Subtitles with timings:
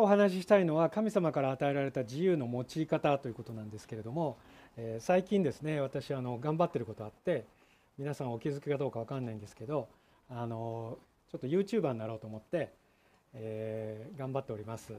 [0.00, 4.38] 日お話ししたいのは神様から与えられた自由の用い方ということなんですけれども、
[4.76, 7.44] えー、最近ですね私あの頑張ってることあって
[7.98, 9.88] 皆さんお気づきかどうか分かんないんですけど
[10.28, 10.98] あの
[11.30, 12.72] ちょっと YouTuber になろうと思って、
[13.34, 14.94] えー、頑張っております。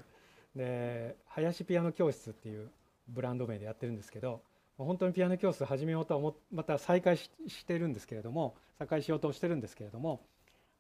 [0.56, 2.70] で林ピアノ教室っていう
[3.08, 4.42] ブランド名でやってるんですけど
[4.78, 7.30] 本当にピアノ教室始めようと思また再開し
[7.66, 10.22] てるんですけれども再開しようとしてるんですけれども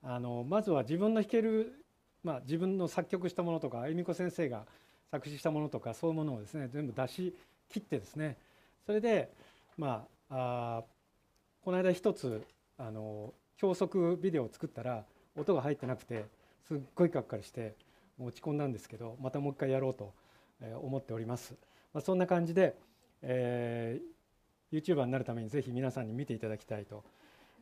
[0.04, 1.86] あのまずは自分の弾ける
[2.24, 4.66] まあ、自分の作曲したものとか恵美子先生が
[5.10, 7.36] 作詞したものとかそういうものをですね全部出し
[7.70, 8.38] 切ってですね
[8.86, 9.32] それで
[9.78, 10.84] まああ
[11.64, 12.46] この間一つ
[12.78, 15.04] あの教則ビデオを作ったら
[15.38, 16.26] 音が入ってなくて
[16.68, 17.76] すっごいがっかりして
[18.20, 20.14] 落ち込んだんですけどまたもう一回やろうと
[20.82, 21.56] 思っております。
[21.94, 22.76] まあ、そんな感じで、
[23.22, 27.04] えー、YouTuber になるためにぜひ皆さんに見ていただきたいと、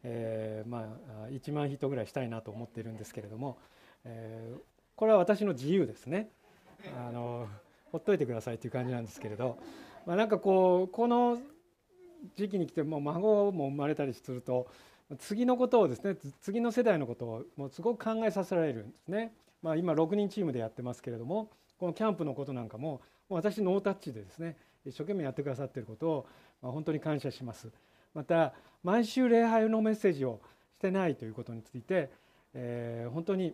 [0.03, 3.57] えー、まあ1万ヒットぐらいしたいなと思っているんですけれども。
[4.05, 4.59] えー、
[4.95, 6.29] これは私の自由ですね
[7.07, 7.47] あの
[7.91, 9.57] ほっといてくださいっていう感じなんですけれど、
[10.05, 11.39] まあ、なんかこうこの
[12.35, 14.67] 時期に来ても孫も生まれたりすると
[15.17, 19.33] 次のことをですね次の世代のことをもうすごく考えさせられるんですね。
[19.61, 24.55] まあ、今6人チームでやってますけれどもこのキャンプのことなんかも私ノータッチでですね
[24.85, 26.27] 一生懸命やってくださっていることを、
[26.61, 27.67] まあ、本当に感謝します。
[28.13, 30.39] また毎週礼拝のメッセージを
[30.75, 32.09] してないということについて、
[32.53, 33.53] えー、本当に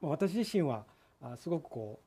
[0.00, 0.84] 私自身は
[1.36, 2.00] すごくこ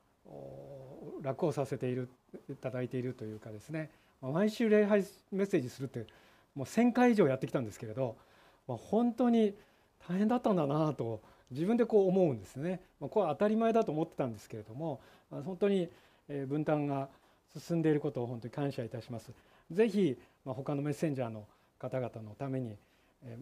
[1.20, 2.08] う楽をさせている
[2.50, 6.06] いただいているというかですね毎週礼拝メッセージするって
[6.54, 8.16] もう1,000回以上やってきたんですけれど
[8.66, 9.54] 本当に
[10.08, 12.80] 大変だったんだなと自分でこう思うんですね。
[12.98, 15.00] これは当たり前だと思ってたんですけれども
[15.30, 15.88] 本当に
[16.48, 17.08] 分担が
[17.56, 19.30] 進んでいることを本当に感謝いたします。
[19.70, 21.46] ぜひ他のメッセンジャーの
[21.78, 22.76] 方々のために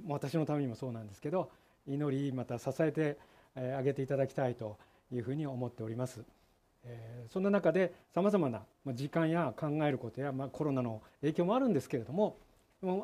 [0.07, 1.51] 私のためにもそうなんですけど
[1.87, 3.17] 祈りまた支えて
[3.55, 4.79] 挙げていただきたいと
[5.13, 6.23] いうふうに思っております。
[7.31, 8.63] そんな中でさまざまな
[8.95, 12.39] 時間や考えることや、ま、コロナの影響もあるんですけれども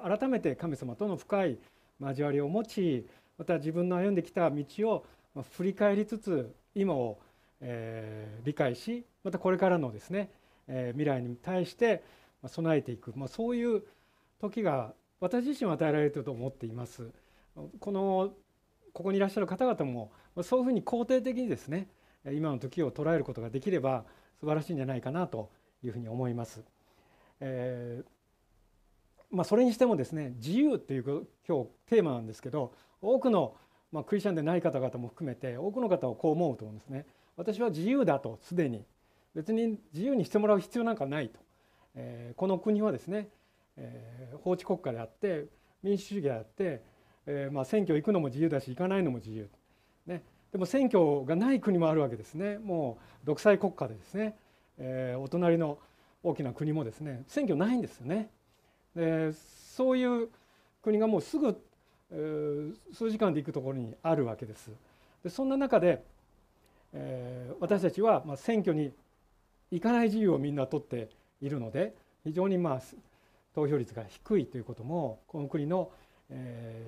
[0.03, 1.58] 改めて神様との深い
[2.00, 3.06] 交わりを持ち
[3.38, 5.06] また自分の歩んできた道を
[5.53, 7.20] 振り返りつつ今を、
[7.60, 10.31] えー、理解しまたこれからのですね、
[10.66, 12.03] え、未来に対して
[12.47, 13.82] 備えていく、ま、そういう
[14.41, 17.10] 時が私自身は与えられていると思っています。
[17.81, 18.32] この
[18.92, 20.10] ここにいらっしゃる方々も
[20.43, 21.88] そういうふうに肯定的にですね
[22.25, 24.04] 今の時を捉えることができれば
[24.41, 25.50] 素晴らしいんじゃないかなと
[25.82, 26.62] いうふうに思います。
[27.41, 28.04] えー、
[29.31, 31.04] まあ、それにしてもですね自由っていう
[31.47, 33.54] 今日テーマなんですけど多くの、
[33.93, 37.06] まあ、クリスチャンでない方々も含めて多くの方はこう思うと思うんですね。
[37.37, 38.84] 私は自由だとすでに
[39.34, 41.38] 別に自由にしてもらう必要なんかないと、
[41.94, 43.28] えー、この国はですね、
[43.76, 45.47] えー、法治国家であって
[45.82, 46.82] 民主主義であって
[47.31, 49.50] えー、まあ、選挙行くのも自由だし行かないのも自由、
[50.08, 54.34] ね、でも選挙がない国もあるわけですねもう独裁国家でですね、
[54.78, 55.78] えー、お隣の
[56.22, 58.30] 大きな国もですね選挙ないんですよね。
[58.96, 59.32] で
[59.76, 60.28] そういう
[60.82, 61.56] 国がもうすぐ、
[62.10, 64.70] えー、数時間で行くところにあるわけです。
[65.22, 66.02] でそんな中で、
[66.92, 68.92] えー、私たちは、まあ、選挙に
[69.70, 71.94] 行かない自由をみんな取っているので
[72.25, 72.82] 非常にまあ
[73.54, 75.90] 投票率が低いということもこの国の
[76.30, 76.84] え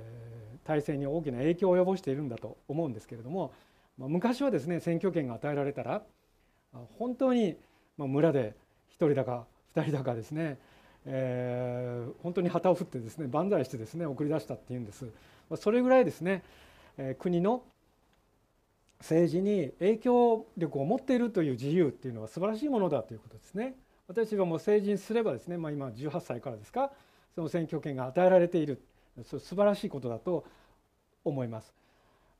[0.63, 3.53] ー、体制に大きな影響を及ぼしているんだと思うんですけれども、
[3.99, 6.03] まあ、昔はですね選挙権が与えられたら
[6.99, 7.57] 本当に
[7.97, 8.55] 村で
[8.93, 9.47] 1人だか
[9.77, 10.59] 2人だかですね、
[11.07, 15.05] えー、本当に旗を振ってですね万歳してですね送り出したっていうんです。
[15.49, 16.43] まあそれぐらいですね、
[16.99, 17.63] えー、国の
[19.01, 23.75] 政治に影響力を持っているという自由っていうのは素晴らしいものだということですね。
[24.09, 26.91] 私がもう成人すればですね、まあ、今18歳からですか
[27.37, 28.83] その選挙権が与えられている
[29.25, 30.45] 素晴らしいことだと
[31.25, 31.75] 思います。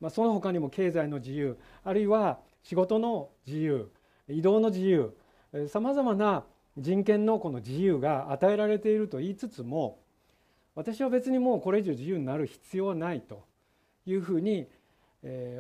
[0.01, 3.91] まあ、その他にも経済の自由あるいは仕事の自由
[4.29, 5.15] 移動の自由
[5.69, 6.45] さまざまな
[6.79, 9.99] 人権のこの自由が与えられていると言いつつも
[10.75, 13.45] 私は別にもうこれ以上自由になる必要はないと
[14.07, 14.69] いうふうに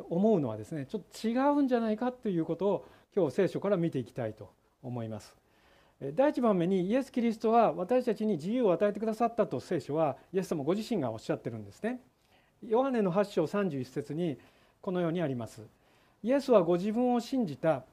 [0.08, 4.50] 思うのはですねちょっと違うんじゃないかということを今日聖書から見ていきたいと
[4.82, 5.39] 思います。
[6.00, 12.00] 第一番目にイエス・キリストは私たちに自由を与えてくださったと聖書はイエス様ご自身がおっしゃってるんですね。
[12.66, 14.38] ヨハネの8章31節に
[14.80, 15.60] このようにあります。
[16.22, 17.84] イエスはご自分を信じた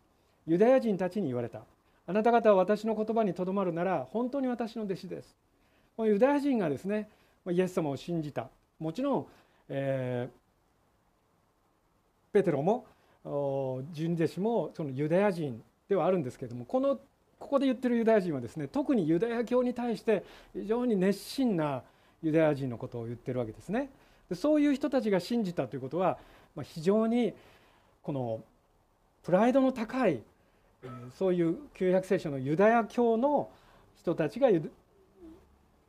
[0.46, 1.64] ユダヤ人たちに言われた。
[2.06, 5.36] あなた方は私の言葉にとどまるなら本当に私の弟子です。
[5.98, 7.10] このユダヤ人がですね
[7.50, 8.48] イエス様を信じた。
[8.80, 9.28] もちろん、
[9.68, 12.86] えー、ペテロも
[13.92, 17.02] 純弟子もそのユダヤ人ではあるんですけれどもこの
[17.40, 20.24] ここで言ってるユダヤ人はですね特にユダヤ教に対して
[20.54, 21.84] 非常に熱心な
[22.22, 23.90] ユダヤ人のことを言ってるわけですね。
[24.30, 26.18] でそういう人たちが信じたということは、
[26.56, 27.34] まあ、非常に
[28.02, 28.42] この
[29.24, 30.22] プライドの高い
[31.18, 33.50] そういう旧約聖書のユダヤ教の
[33.96, 34.50] 人たちが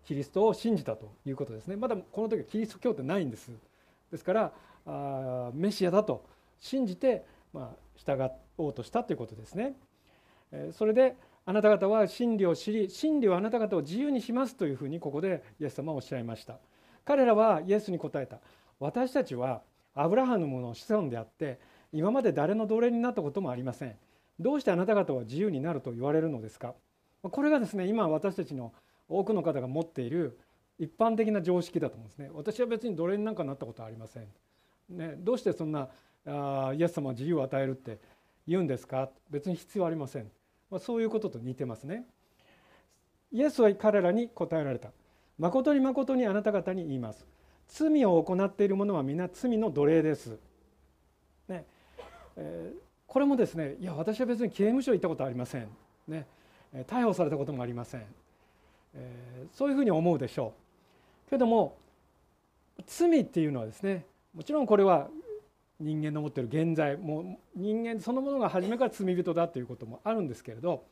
[0.05, 1.77] キリストを信じたということですね。
[1.77, 3.51] まだこの時はキリスト教ってないんです。
[4.11, 4.53] ですから
[4.87, 6.25] あメシアだと
[6.61, 9.75] 信じて、まあ、従おうとしたということですね。
[10.73, 11.15] それで
[11.49, 16.59] あなた方は真理を知り真理はあなた方を自由にしますというふうにここでイエス様はおっしゃいました。
[17.07, 18.41] 彼らはイエスに答えた。
[18.79, 19.63] 私たちは
[19.95, 21.59] アブラハムの子孫であって
[21.91, 23.97] 今まで誰の奴隷になったこともありません。
[24.39, 26.75] どうしてあなた方は自由になると言われるのですか。
[27.23, 28.75] これがですね今私たちの
[29.09, 30.39] 多くの方が持っている
[30.79, 32.29] 一般的な常識だと思うんですね。
[32.35, 34.27] 私は別に奴隷になんかなったことはありません、
[34.91, 35.89] ね、どうしてそんな
[36.27, 37.99] あイエス様は自由を与えるって
[38.47, 39.09] 言うんですか。
[39.31, 40.31] 別に必要ありません、
[40.71, 42.05] ま、そういうことと似てますね。
[43.33, 44.91] イエスは彼らに答えられた。
[45.39, 47.27] 誠に誠にあなた方に言います。
[47.69, 50.39] 罪を行っている者は皆罪の奴隷です、
[51.49, 51.65] ね。
[52.37, 55.69] えー、これもですねいや私は別に刑務所行ったことありません、
[56.07, 56.27] ね、
[56.87, 58.03] 逮捕されたこともありません、
[58.95, 60.55] えー、そういうふうに思うでしょ
[61.27, 61.31] う。
[61.31, 61.77] けども
[62.87, 65.09] 罪っていうのはですねもちろんこれは
[65.81, 70.85] 人間の持ってる現在もう人間そのものが初めから罪人だということもあるんですけれど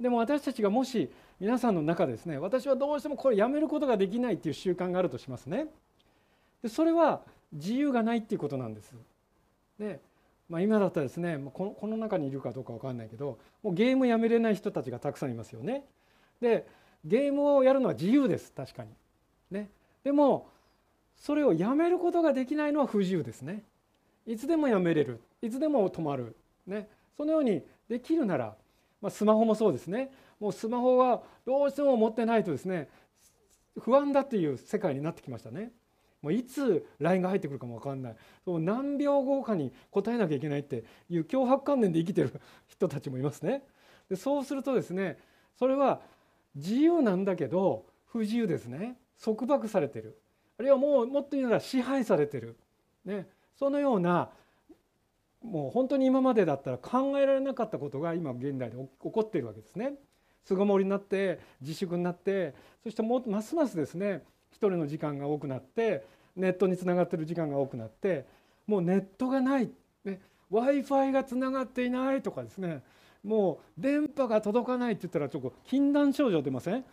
[0.00, 1.10] でも私たちがもし
[1.40, 5.66] 皆さんの中でですね私はどうしてもこれやめることができないっていう習慣があるとしますね。
[6.62, 7.22] でそれは
[7.52, 8.94] 自由がないっていうことなんです。
[9.78, 10.00] で
[10.48, 15.84] まあ、今だったらですねこのこの中にいるかどうか分かんないけどもうゲームやめれない人たちがたくさんいますよね。
[16.40, 16.66] で
[17.04, 18.90] ゲームをやるのは自由です確かに。
[19.50, 19.68] ね、
[20.04, 20.48] でも
[21.16, 23.62] それをやめることができないのは不自由ですね。
[24.28, 25.20] いつでもやめれる。
[25.40, 26.36] いつでも止まる、
[26.66, 28.54] ね、そのようにできるなら、
[29.00, 30.12] まあ、スマホもそうですね。
[30.38, 32.88] もうスマホはどうしても持ってないとですね
[33.80, 35.72] 不安だっていう世界になってきましたね。
[36.20, 38.16] もういつ LINE が入ってくるかも分かんない。
[38.46, 42.32] 何秒後かに答えなきゃいけないっていう脅迫観念で生きてる
[42.68, 43.62] 人たちもいますね。
[44.10, 45.18] でそうするとですね
[45.58, 46.00] それは
[46.54, 48.96] 自由なんだけど不自由ですね。
[49.22, 50.18] 束縛されてる。
[50.58, 52.56] あるいはもうもっと言うなら支配されてる、
[53.04, 53.26] ね、
[53.58, 54.30] そのような
[55.42, 59.94] もう本当に今までだったら考えられなかったことが今現代で起こっているわけですね。
[60.44, 66.06] 巣ごもりになって自粛になってそしてもますますですね一人の時間が多くなって
[66.36, 68.24] ネットにつながってる時間が多くなって
[68.66, 69.70] もうネットがない、
[70.04, 70.20] ね、
[70.50, 72.82] w i f i がつながっていないとかですね
[73.22, 76.84] もう電波が届かないって言ったらちょっと禁断症状出ません？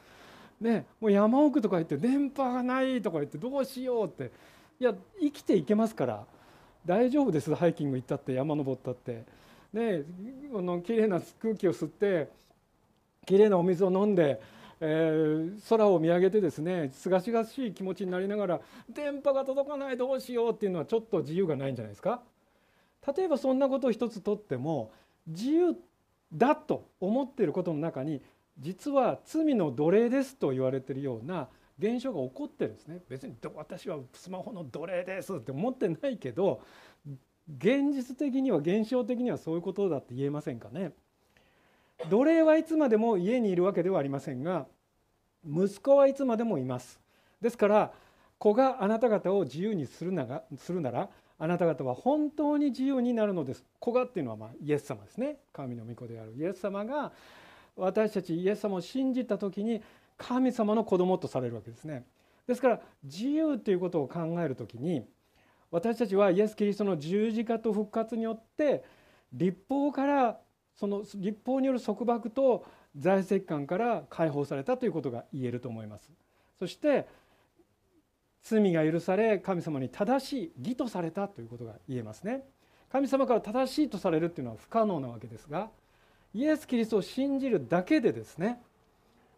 [0.60, 4.32] ね、もう山奥とか行って電波がないとか言ってどうしようって
[4.80, 6.26] いや生きていけますから
[6.86, 9.24] 大丈夫ですハイキング行ったって山登ったって。
[9.74, 10.04] ね
[10.52, 12.30] この綺麗な空気を吸って
[13.26, 14.40] 綺麗なお水を飲んで
[14.82, 22.22] えー、空を見上げてですねすがしがしい気持ちになりながら電波が届かないどうしようっていうのはちょっと自由がないんじゃないですか。
[23.16, 24.92] 例えばそんなことを一つとっても
[25.28, 25.76] 自由
[26.34, 28.22] だと思っていることの中に
[28.60, 33.02] 実は罪の奴隷ですと言われているような現象が起こってるんですね。
[33.10, 36.62] 別に私はスマホの奴隷ですって思ってないけど
[37.58, 40.94] 現実的には現象的にはそういうことだって言えませんかね。
[42.10, 44.68] 奴隷はいつまでも家にいるわけではありませんが
[45.46, 47.00] 息子はいつまでもいます。
[47.42, 47.94] ですから
[48.38, 53.66] 子があなた方を自由にするなするならあなた方は本当に自由になるのです。
[53.80, 55.38] 子がっていうのはまあイエス様ですね。
[55.54, 57.12] 神の御子であるイエス様が
[57.76, 59.82] 私たちイエス様を信じた時に
[60.18, 62.06] 神様の子供とされるわけですね。
[62.48, 65.08] ですから自由ということを考える時に
[65.72, 68.84] 私たちはイエス・キリストの十字架と復活によって
[69.34, 70.40] 立法から
[70.76, 76.12] その立法による束縛と財政感から解放されたということが言えると思います。
[76.60, 77.08] そして
[78.44, 82.44] 罪が許され神様に正しい義とされたということが言えますね。
[82.92, 85.70] 神様から正しいとされるっていうのは不可能なわけですが
[86.34, 88.62] イエス・キリストを信じるだけでですね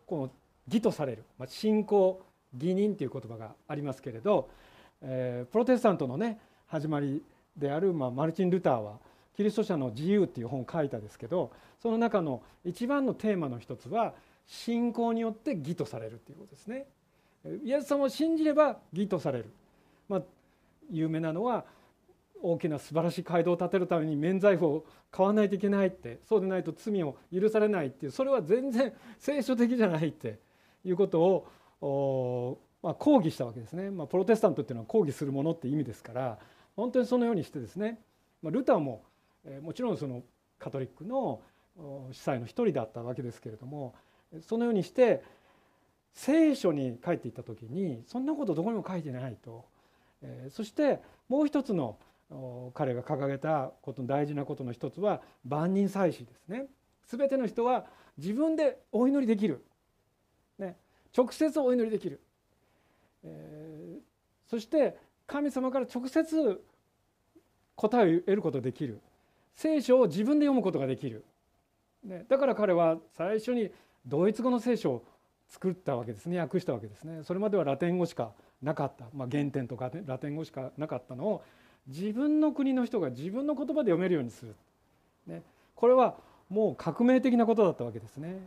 [0.05, 0.31] この
[0.67, 2.21] 義とされる、まあ、信仰
[2.53, 4.49] 義人という言葉がありますけれど、
[5.01, 7.23] えー、プロテスタントのね始まり
[7.55, 8.97] である、まあ、マルチン・ルターは
[9.35, 14.13] キリスト者の自由っていう本を書いたですけどその中の一番のテーマの一つは
[14.47, 16.85] 信仰によって義とされるっていうことですね。
[17.63, 19.45] イエス様を信じれば義とされる。
[20.07, 20.21] まあ、
[20.89, 21.65] 有名なのは
[22.41, 30.39] 大きな素晴らしい街道を建てるために免罪符を買わないといけないってそうでないと罪を許されないっていうそれは全然聖書的じゃないって
[30.83, 31.47] いうこと
[31.81, 36.37] をまあ、抗議したわけですね、まあ、プロテスタントっていうのは抗議するものって意味ですから
[36.75, 37.99] 本当にそのようにしてですね、
[38.41, 39.03] まあ、ルターも
[39.61, 40.23] もちろんその
[40.59, 41.41] カトリックの
[42.11, 43.95] 司祭の一人だったわけですけれども
[44.41, 45.23] そのようにして
[46.13, 49.65] 聖書に書いていった時にそんなことどこにも書いてないと。
[50.49, 51.97] そしてもう一つの
[52.73, 56.65] 彼が掲げたこと大事なことの一つは万人祭祀ですね。
[57.07, 57.85] 全ての人は
[58.17, 59.63] 自分でお祈りできる、
[61.15, 62.19] 直接お祈りできる、
[63.23, 66.61] えー、そして神様から直接
[67.75, 68.99] 答えを得ることができる。
[69.53, 71.25] 聖書を自分で読むことができる、
[72.03, 73.71] ね、だから彼は最初に
[74.05, 75.03] ドイツ語の聖書を
[75.49, 76.39] 作ったわけですね。
[76.39, 77.23] 訳したわけですね。
[77.23, 81.43] それまではラテン語しかなかった、まあ、原点とか、ラテン語しかなかったのを
[81.87, 84.55] 自分の国の人が自分の言葉で読めるようにする、
[85.25, 85.41] ね、
[85.75, 86.15] これは
[86.49, 88.39] もう革命的なことだったわけですね。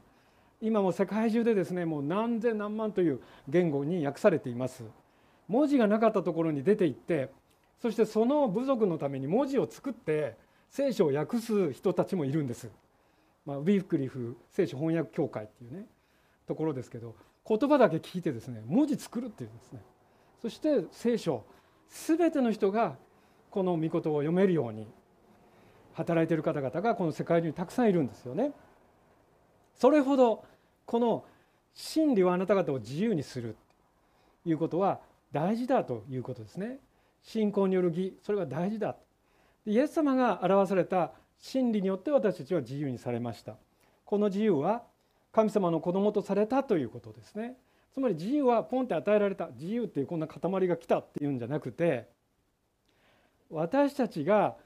[0.60, 4.84] 今も世界中でですねもう何千何万という言語に訳されています。
[5.48, 7.30] 文字がなかったところに出て行って
[7.80, 10.36] そしてその部族のために文字を作って
[10.68, 12.70] 聖書を訳す人たちもいるんです、
[13.44, 15.86] まあ、ウィークリフ聖書翻訳協会っていうね
[16.46, 17.16] ところですけど
[17.48, 19.80] 言葉だけ聞いてですね文字作るっていうんですね。
[20.40, 21.44] そして聖書
[21.88, 22.96] 全ての人が
[23.50, 24.86] この御事を読めるように
[25.94, 28.52] 働いている方々がこの世界中にたくさんいるんですよね。
[29.80, 30.44] それほど
[30.84, 31.24] この
[31.72, 33.56] 真理はあなた方を自由にする
[34.44, 35.00] ということは
[35.32, 36.76] 大事だということですね。
[37.22, 38.96] 信仰による義それが大事だ。
[39.64, 43.56] イエス様が表された真理によって私たちは自由にされました。
[44.04, 44.82] この自由は
[45.32, 47.56] 神様の子供とされたということですね。
[47.94, 52.06] つまり自由はポンって与えられた自由っていうこんな塊が来たっていうんじゃなくて
[53.48, 54.56] 私たちが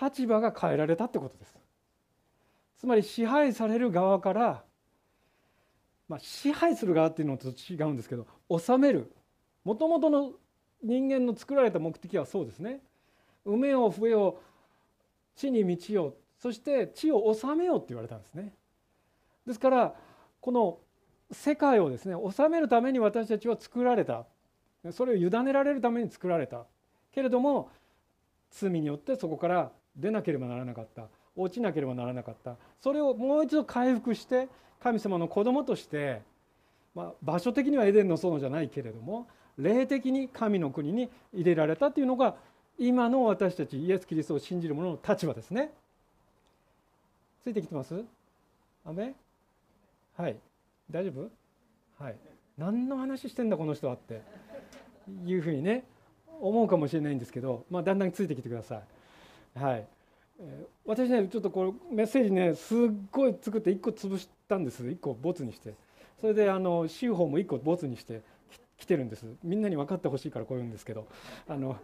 [0.00, 1.61] 立場が変えられたってことです
[2.82, 4.64] つまり支配される側から、
[6.08, 9.12] まあ、支配する側っていうのと違うんですけど治める。
[9.62, 10.32] もともとの
[10.82, 12.80] 人間の作られた目的はそうですね。
[13.46, 14.40] 埋めよ増えよ
[15.36, 18.52] 地に満ちよそして地を治めようって言われたんですね。
[19.46, 19.94] ですから
[20.40, 20.80] この
[21.30, 24.26] 世界をですね治めるために私たちは作られた。
[24.90, 26.66] それを委ねられるために作られた。
[27.12, 27.70] けれども
[28.50, 31.06] 罪によってそこから出なければならなかった。
[31.36, 32.56] 落ちなければならなかった。
[32.80, 34.48] それをもう一度回復して
[34.80, 36.22] 神様の子供として、
[36.94, 42.34] まあ、場所的にはエデンの園じゃないけれども霊的に神の国に入れられたというのが
[42.78, 45.70] 今の私たちイエス・キリストを信じる者の立場ですね。
[47.44, 47.94] ついてきてます？
[48.84, 49.14] アメ？
[50.16, 50.36] はい。
[50.90, 51.30] 大丈夫？
[52.02, 52.16] はい。
[52.58, 54.20] 何の話してんだこの人はって
[55.24, 55.84] いうふうにね
[56.40, 58.82] 思うかもしれないんですけど、まあ、だんだんついてきてくださ
[59.56, 59.58] い。
[59.58, 59.86] はい、
[60.84, 62.78] 私ねちょっとこうメッセージねすっ
[63.10, 65.74] ごい作って1個潰したんです1個ボツにして
[66.20, 68.22] それであの週報も1個ボツにして
[68.78, 71.06] 来てるんですみんなに分かってほしいからこう言うんですけど
[71.48, 71.76] あの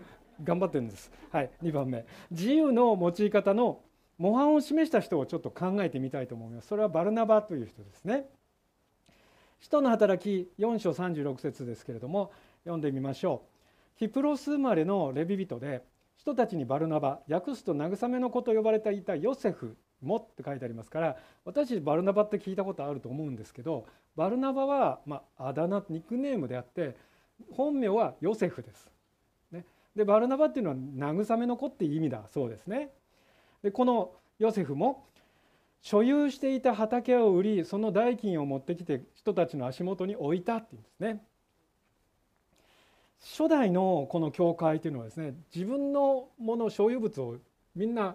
[0.43, 1.11] 頑張ってるんです。
[1.33, 3.81] はい、2番目自由の用い方の
[4.19, 6.69] 模範を示した人をちょっと考えてみたいと思います。
[6.69, 8.27] それはバルナバという人ですね。
[9.61, 12.31] 使徒の働き4章36節ですけれども
[12.63, 13.43] 読んでみましょ
[13.97, 13.99] う。
[13.99, 15.83] キプロス生まれのレビ人で
[16.19, 26.97] 人たちにバルナバ訳すと慰めの子と呼ばれていたヨセフもって書いてありますから私バルナバって聞いたことあると思うんですけどバルナバは、まあ、あだ名ニックネームであって
[27.53, 28.91] 本名はヨセフです。
[29.53, 32.91] ね、でバルナバっていうのは慰めの子っていう意味だそうですね。
[33.63, 35.05] でこのヨセフも
[35.81, 41.23] 所有していた畑を売りその代金を持ってきて人たちの足元に置いたっていうんですね。
[43.21, 47.37] 初代のこの教会というのはですね自分のもの所有物を
[47.75, 48.15] みんな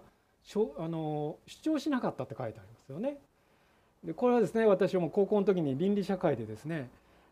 [0.77, 3.17] あの主張しなかったって書いてありますよね。
[4.03, 6.89] でこれはですね私はもう高校の時に倫理社会でですね、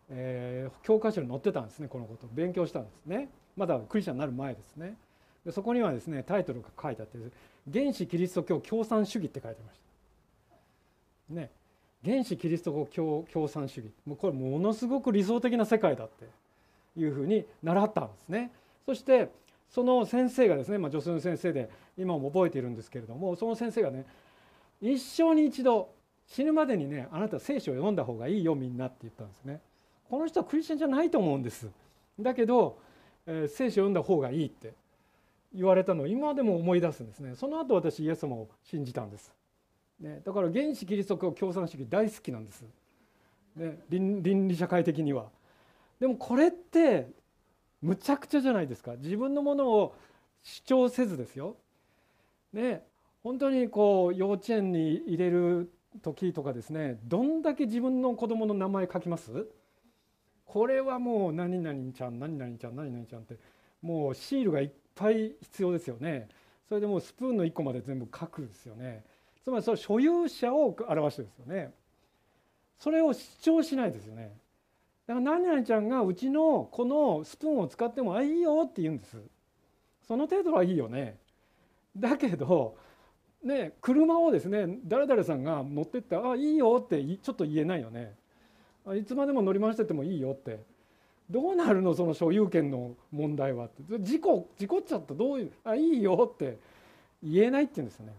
[0.10, 2.28] えー、教科書に載ってたんですねこのこと。
[2.34, 3.30] 勉強したんですね。
[3.58, 4.96] まだクリスチャンになる前ですね。
[5.46, 7.18] でそこにはですねタイトルが書いてあって
[7.72, 9.80] 「原始キリスト教共産主義」って書いてまし
[11.30, 11.34] た。
[11.36, 11.50] ね。
[12.04, 13.92] 原始キリスト教共産主義。
[14.06, 16.40] もうこれものすごく理想的な世界だって。
[16.98, 18.51] いうふうに習ったんですね。
[18.86, 19.29] そして
[19.69, 24.05] その先生がですね、まあ、女性の先生で今も覚えているんですけれどもその先生がね
[24.81, 25.89] 一生に一度
[26.27, 29.62] 死ぬまでにねあなた聖書を読んだ方がいいよみんなって言ったんですね。
[30.10, 31.69] この人はクリスチャンじゃないと思うんです。
[32.19, 32.77] だけど、
[33.25, 34.74] えー、聖書を読んだ方がいいって
[35.53, 37.36] 言われたのを今でも思い出すんですね。
[37.36, 39.33] その後私イエス様を信じたんです。
[40.01, 42.63] ね、だから原始キリスト教共産主義大好きなんです。
[43.55, 45.29] ね、倫理社会的には。
[46.01, 47.08] でもこれって
[47.79, 49.96] むちゃくちゃじゃないですか自分のものを
[50.41, 51.55] 主張せずですよ。
[52.51, 52.84] ね
[53.24, 59.48] 本当にこう幼稚園に入れる時とかですねどんだけ自分の子供の名前書きます？
[60.43, 63.38] これはもう何々ちゃん何々ちゃん何々ちゃんって
[63.84, 66.29] もうシールがいっぱい必要ですよね。
[66.67, 69.03] それでもうスプーンの1個まで全部書くですよね。
[69.43, 71.72] つまりそれ所有者を表してるんですよね。
[72.79, 74.31] それを主張しないですよね。
[75.08, 79.17] だから何々ちゃんがうちのこのスプーンを使ってもあいいよって言うんです。
[80.08, 81.17] その程度はいいよね。
[81.98, 82.77] だけど
[83.43, 88.15] ね車をですね誰々さんが乗ってって「あいいよ」ってちょっと言えないよね。
[88.96, 90.60] いつまでも乗り回しててもいいよって。
[91.29, 93.84] どうなるのその所有権の問題はって。
[94.01, 95.13] 事故事故っちゃった。
[95.13, 96.58] どういうあいいよって
[97.24, 98.13] 言えないって言うんですよね。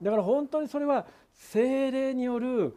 [0.00, 2.76] だから本当にそれは精霊による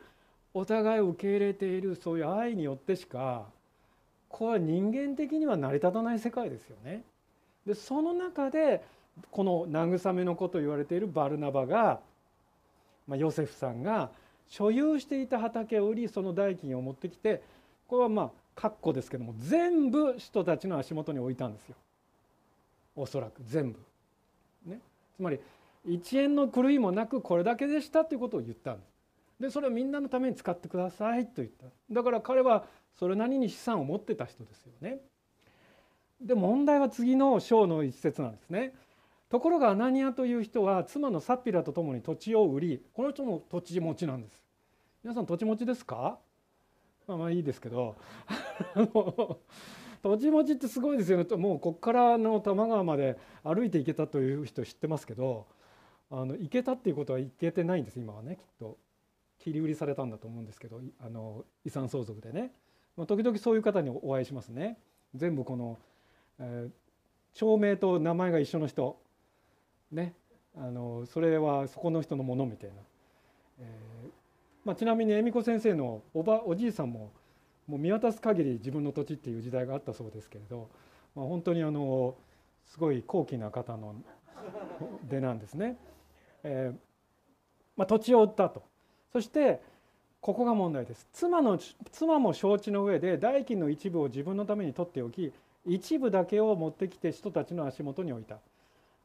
[0.57, 3.43] お互い受け入れているそういう愛によってしか
[4.29, 7.03] これは人間的には成り立たない世界ですよね。
[7.67, 8.81] でその中で
[9.31, 11.99] この慰めの子と言われているバルナバが、
[13.05, 14.11] まあ、ヨセフさんが
[14.47, 17.43] 所有していた畑を売りその代金を持ってきて
[17.87, 21.75] これはまあ括弧ですけども全部人たちの足元に置いたんですよ
[22.95, 23.79] おそらく全部。
[24.65, 24.79] ね、
[25.17, 25.39] つまり
[25.85, 28.94] 1円の狂いもなくこれだけでしたということを言ったんです。
[29.39, 32.65] でそれをみんなのために使ってくださいと言っただから彼は
[32.97, 34.99] それなりに資産を持ってた人ですよね。
[36.21, 38.73] で問題は次の章の一節なんですね。
[39.29, 44.41] ところがアナニアという人は妻のサピラと共に土地を売りこの人も土地持ちなんです。
[45.03, 46.17] 皆さん土地持ちですか？
[47.07, 47.95] まあまあいいですけど
[50.01, 55.45] 土地持ちってすごいですよねもうここからの多摩川まで歩いて行けたという人知ってますけど
[56.09, 58.77] あの行けたっていうことは行けてないんです今はねきっと
[59.45, 62.51] 切り売りされたんだと思うんですけどあの遺産相続でね、
[62.97, 64.79] まあ、時々そういう方にお会いしますね。
[65.13, 65.77] 全部この、
[66.39, 66.71] えー、
[67.35, 68.99] 町名と名前が一緒の人。
[69.91, 70.15] ね。
[70.57, 72.75] あのそれはそこの人のものみたいな、
[73.59, 74.09] えー
[74.63, 77.11] まあ、ちなみに恵美子先生のおばおじいさんも
[77.67, 80.69] もう見渡す限り自分の土地っていう時代があったそうですけれど、
[81.13, 82.15] まあ、本当にあの
[82.65, 83.95] すごい高貴な方の
[85.07, 85.77] 出なんですね。
[86.41, 86.77] えー
[87.75, 88.63] まあ、土地を売ったと。
[89.15, 89.61] そして
[90.19, 91.07] ここが問題です。
[91.13, 91.57] 妻の
[91.93, 95.31] 妻も承知の上で代金の一部を自分のために取っておき
[95.65, 98.39] 一部だけを持ってきて人たちの足元に置いた、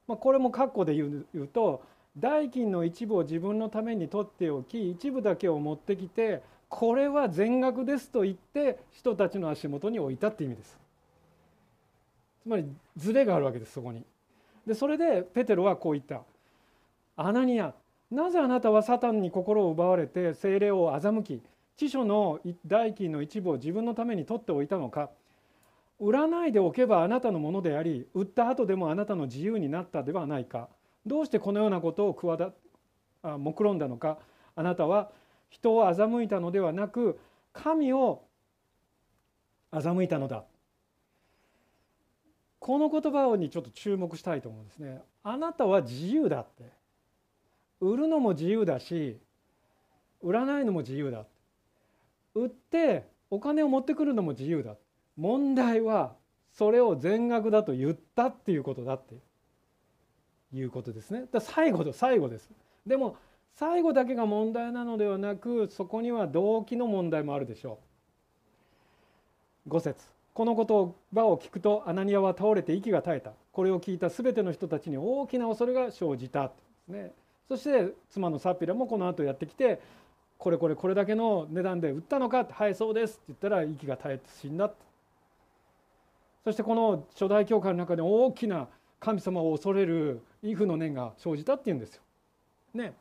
[0.09, 1.85] まあ、これも括弧で言うと
[2.19, 10.77] 代金の一部を自分のために取っておき一部だけを持ってきてこれは全額ですと言って人たちの足元に置いたって意味です。
[12.43, 12.65] つまり
[12.97, 14.03] ズレがあるわけですそこに。
[14.67, 16.23] でそれでペテロはこう言った
[17.15, 17.73] 「アナニア
[18.11, 21.43] なぜあなたはサタンに心を奪われて精霊を欺き
[21.77, 25.11] 知書の代金の一部を自分のために取っておいたのか。
[25.99, 30.69] 売らないでおけばあなたのものであり売った後でもあなたの自由になったではないか。
[31.07, 32.53] どうしてこのようなことを企
[33.23, 34.19] あ目論んだのか。
[34.57, 35.11] あなたは
[35.51, 37.19] 人を欺いたのではなく
[37.53, 38.23] 神を
[39.73, 40.45] 欺いたのだ。
[42.59, 45.03] この言葉にちょっと注目したいと思うんですね。
[45.23, 46.80] あなたは自由だって。
[47.81, 49.19] 売るのも自由だし
[50.23, 51.25] 売らないのも自由だ。
[52.35, 54.77] 売ってお金を持ってくるのも自由だ。
[55.17, 56.15] 問題は
[56.53, 59.15] それを全額だと言ったっていうことだって。
[60.53, 61.25] いうことですね。
[61.31, 62.51] だ最後と最後です。
[62.87, 63.17] でも
[63.55, 67.79] 最後だけが問題なのではなくそこには動機の問題もあるでしょ
[69.67, 69.71] う。
[69.71, 70.03] 5節。
[70.35, 70.67] この言
[71.15, 73.33] 葉を聞くとアナニアは倒れて息が絶えた。
[73.53, 76.53] これを聞いた全ての人たちに大きな恐れが生じた。
[76.89, 77.13] ね、
[77.51, 79.81] そして妻のサピラもこの後やってきて
[80.39, 84.71] これこれこれだけの値段で売ったのかってはいそうですって言ったら息が絶えて死んだ
[86.45, 88.69] そしてこの初代教会の中で大きな
[89.01, 92.03] 神様を恐れる畏怖の念が生じたっていうんですよ。
[92.75, 92.95] ね。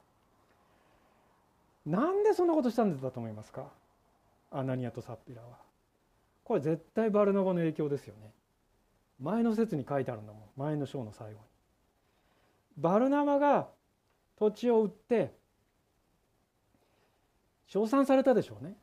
[1.86, 3.68] なんでそんなことしたんだと思いますか？
[4.50, 5.50] アナニアとサッピラは。
[6.44, 8.32] これ絶対バルナバの影響ですよね。
[9.22, 11.38] 前の説に書いてあるんだもん前の章の最後に。
[12.78, 13.68] バルナバが
[14.40, 15.34] 土地を売って
[17.68, 18.76] 称賛されたでしょうね。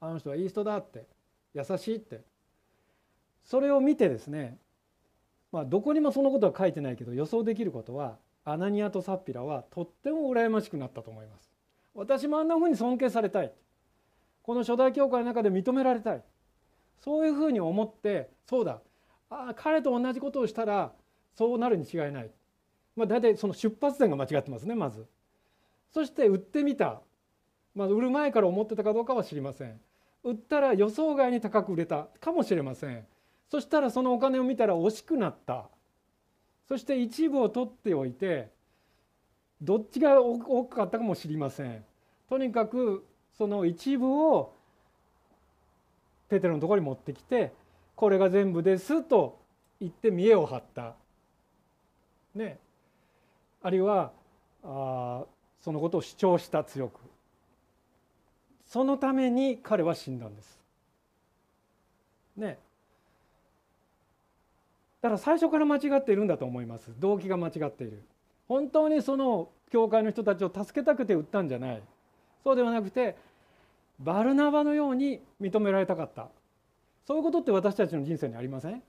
[0.00, 1.06] あの人はいい人だって
[1.54, 2.22] 優しいって。
[3.44, 4.58] それを見てですね
[5.54, 11.48] まあ、どこにもそのことは書いてないけど予想できることはアナニアとサッピラはとっても羨ましくなったと思います。
[11.94, 13.52] 私もあんなふうに尊敬されたい。
[14.42, 16.24] この初代教会の中で認められたい。
[16.98, 18.80] そういうふうに思ってそうだ。
[19.30, 20.92] ああ彼と同じことをしたら
[21.36, 22.30] そうなるに違いない、
[22.96, 25.06] まあ、大体その出発点が間違ってますねまず。
[25.92, 27.00] そして売ってみた、
[27.74, 29.80] まあ、売る前から思ってたかどうかは知りません。
[30.22, 33.06] 売ったら予想外に高く売れたかもしれません。
[33.54, 35.68] そしたらそのお金を見たら惜しくなった
[36.66, 38.50] そして一部を取っておいて
[39.62, 41.84] どっちが多かったかも知りません
[42.28, 43.06] とにかく
[43.38, 44.54] その一部を
[46.28, 47.52] ペテロのところに持ってきて
[47.94, 49.38] これが全部ですと
[49.80, 50.94] 言って見栄を張った
[52.34, 52.58] ね
[53.64, 54.12] あるいは
[54.62, 55.24] あ
[55.62, 57.00] そのことを主張した強く。
[58.66, 60.60] そのために彼は死んだんです。
[62.36, 62.58] ね。
[65.00, 66.90] だから最初から間違っているんだと思います。
[66.98, 68.02] 動機が間違っている。
[68.48, 71.82] 本当にその教会の人たちを助けたくて売ったんじゃない。
[72.42, 73.16] そうではなくて
[73.98, 76.28] バルナバのように認められたかった。
[77.06, 78.82] そういうことって私たちの人生にありません？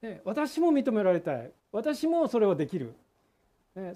[0.00, 1.50] ね、私も認められたい。
[1.72, 2.94] 私もそれをできる、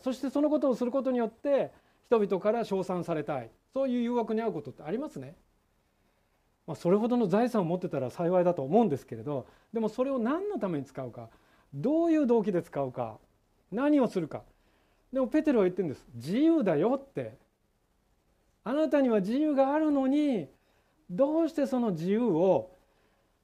[0.02, 1.72] そしてそのことをすることによって
[2.06, 3.50] 人々から称賛されたい。
[3.72, 5.34] そういう誘惑に遭うことってありますね。
[6.66, 11.28] まあ、それほどの財産を持ってたら幸いだと思うんですけれどでもそれを何のために使うか
[11.74, 13.18] どういう動機で使うか
[13.70, 14.42] 何をするか。
[15.12, 16.06] でもペテロは言ってるんです。
[16.14, 17.36] 自由だよって。
[18.62, 20.48] あなたには自由があるのに
[21.10, 22.70] どうしてその自由を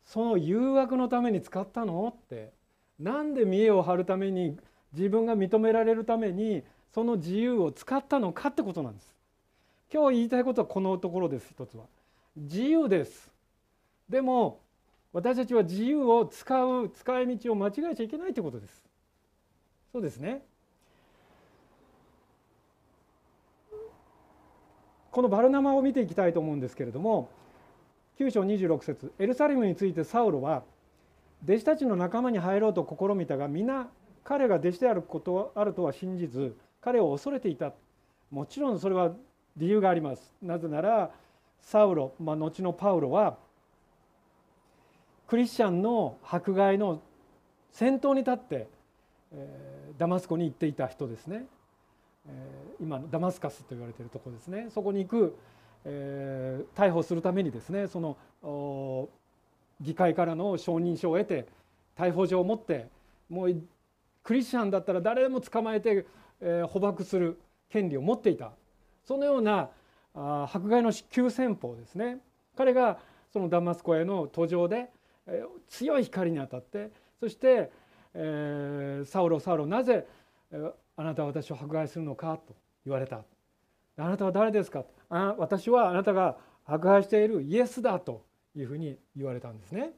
[0.04, 2.52] その誘惑のために使ったのって。
[3.00, 4.58] なんで見栄を張るために
[4.92, 9.14] 自分が認められるためにその自由を使ったのかってことなんです。
[9.92, 11.84] 今日言いたいことはこのところです一つは。
[12.36, 13.30] 自由です。
[14.08, 14.60] でも
[15.12, 18.84] 私たちは自由を使う使い道を間違えちゃいけないということです。
[19.92, 20.42] そうですね。
[25.10, 27.30] このバルナマを見ていきたいと思うんですけれども
[28.20, 30.62] 9章26節エルサレムについてサウロは
[31.44, 33.88] 弟子たちの仲間に入ろうと試みたが皆
[34.24, 37.72] 彼が弟子であることあるとは信じず彼を恐れていた。
[38.30, 39.12] もちろんそれは
[39.56, 40.32] 理由があります。
[40.42, 41.10] なぜなら
[41.60, 43.36] サウロ、まあ、後のパウロは
[45.26, 47.02] クリスチャンの迫害の
[47.70, 48.68] 先頭に立って、
[49.32, 51.44] えー、ダマスコに行っていた人ですね、
[52.26, 54.68] えー、今のダマスカスと言われているところですね。
[54.70, 55.36] そこに行く
[55.84, 59.08] えー、逮捕するためにですねその
[59.80, 61.46] 議会からの承認書を得て
[61.96, 62.88] 逮捕状を持って
[63.28, 63.56] もう
[64.22, 66.06] クリスチャンだったら誰でも捕まえて、
[66.40, 68.52] えー、捕獲する権利を持っていた。
[69.04, 69.70] そのような
[70.14, 72.18] あ迫害の急先鋒ですね。
[72.56, 72.98] 彼が
[73.32, 74.90] そのダマスコへの途上で、
[75.26, 77.70] えー、強い光に当たってそして、
[78.14, 80.06] えー、サウロサウロなぜ、
[80.52, 82.54] えー、あなたは私を迫害するのかと
[82.84, 83.22] 言われた。
[83.96, 84.84] あなたは誰ですか？
[85.10, 88.24] あ私はあなたが迫害しているイエスだと
[88.56, 89.92] いうふうに言われたんですね。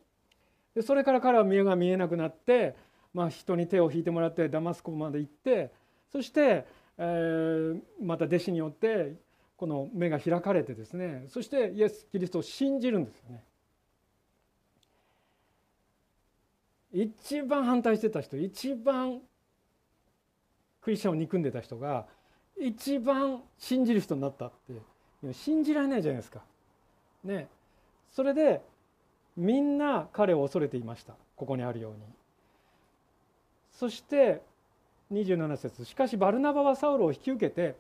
[0.75, 2.77] でそれから彼は目が見えなくなって、
[3.15, 5.71] まあ、人に手を引いてもらってダマスコまで行って
[6.11, 6.67] そして、
[6.99, 9.15] えー、また弟子によって
[9.57, 13.45] この目が開かれてですねそしてイエス・キリストを信じるんですよね。
[16.93, 19.21] 一番反対してた人一番
[20.83, 22.07] クリスチャンを憎んでた人が
[22.61, 24.53] 一番信じる人になったっ
[25.23, 26.43] て信じられないじゃないですか。
[27.25, 27.49] ね、
[28.11, 28.61] それで
[29.37, 31.99] みんな彼を恐れていましたここにあるように。
[33.83, 34.43] そして
[35.13, 37.75] 27節しかしバルナバはサウロを引き受けて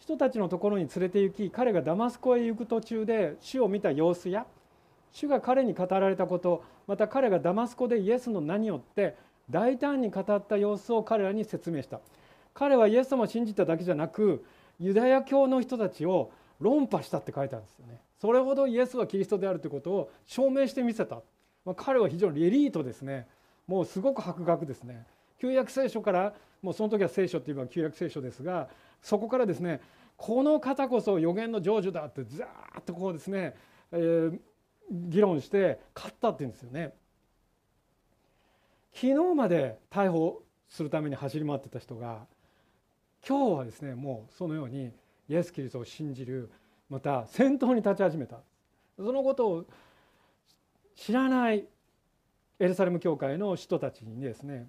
[0.00, 4.46] 人たちのところに連れて行き彼がダマスコへ行く途中で主を見た様子や
[5.12, 9.14] 主が彼に語られたことまた彼がダマスコでイエスの名によって
[9.48, 12.00] 大胆に語った様子を彼らに説明した。
[12.52, 14.44] 彼はイエス様を信じただけじゃなく
[14.80, 18.00] ユダヤ教の人たちを論破したって書いてあるんですよね。
[18.20, 21.22] それほどイエスはキリストであるということを証明してみせた、
[21.64, 23.28] まあ、彼は非常にエリートですね。
[23.66, 25.06] もうすごく博学ですね。
[25.38, 28.68] 旧約聖書からもうその時は聖書って言えば旧約聖書ですが
[29.02, 29.80] そこからですね
[30.16, 33.56] この方こそ予言の成就だってザーッとこうですね、
[33.90, 34.38] えー、
[34.90, 36.94] 議論して勝ったって言うんですよね。
[38.94, 42.26] 昨日まで逮捕するために走り回ってた人が
[43.26, 44.92] 今日はですねもうそのように
[45.28, 46.50] イエス・キリストを信じる
[46.88, 48.36] また先頭に立ち始めた。
[48.96, 49.64] そのことを
[50.94, 51.64] 知らない
[52.58, 54.68] エルサレム教会の人たちにですね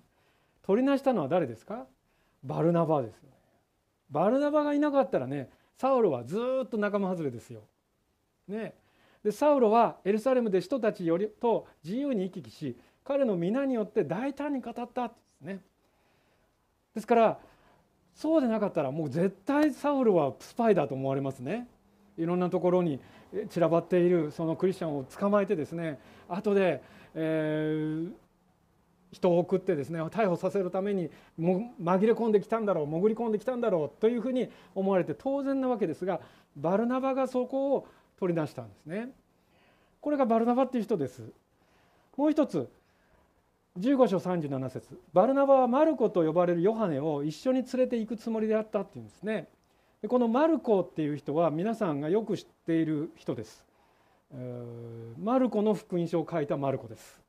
[0.62, 1.86] 取りなしたのは誰ですか？
[2.44, 3.30] バルナバですよね
[4.10, 7.62] バルナバがいなかったらねサウロはずっと仲間外れですよ。
[8.48, 8.74] ね、
[9.24, 15.60] でサウロはエルサレムで人たちよりと自由に行き来し彼の皆によって大胆に語ったですね。
[16.94, 17.40] ですから
[18.14, 21.68] そうでなかったらもう絶対サウルはスパイだと思われますね
[22.18, 23.00] いろんなところに
[23.50, 26.84] 散らばっているそのクリスチャンを捕まえてですね後で、
[27.16, 28.12] えー、
[29.12, 36.20] 人を送ってですね逮捕させるためにも紛れ込んできたんだろう潜り込んできたんだろうというふうに思われて当然なわけですが
[36.56, 37.88] バルナバがそこを
[38.20, 39.10] 取り出したんですね。
[40.02, 41.24] これがバルナバっていう人です。
[42.18, 42.70] もう一つ
[43.80, 49.48] 15章37節バルナバはマルコと呼ばれるヨハネを一緒に連れて行くつもりであったっていうんですね
[50.04, 53.66] でこのマルコっていう人は皆さんがよく知っている人です
[55.20, 57.22] マルコの福音書を書いたマルコです、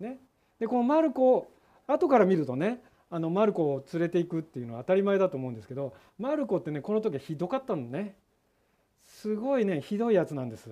[0.00, 0.18] ね、
[0.58, 1.50] でこのマルコ
[1.86, 8.14] 後から見るとねあのマルコを連れていくっていうのは当たり前だと思うんですけどマルコってねこの時はひどかったのね。
[9.06, 10.68] すごいねひどいやつなんです。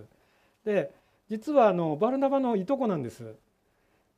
[0.64, 0.90] で
[1.31, 3.35] 実はあのバルナバのいとこなんです。